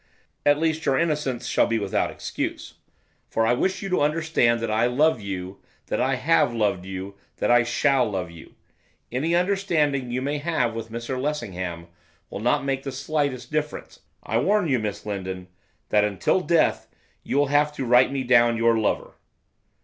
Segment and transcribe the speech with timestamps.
[0.47, 2.73] At least, your innocence shall be without excuse.
[3.29, 7.13] For I wish you to understand that I love you, that I have loved you,
[7.37, 8.55] that I shall love you.
[9.11, 11.85] Any understanding you may have with Mr Lessingham
[12.31, 13.99] will not make the slightest difference.
[14.23, 15.49] I warn you, Miss Lindon,
[15.89, 16.87] that, until death,
[17.21, 19.13] you will have to write me down your lover.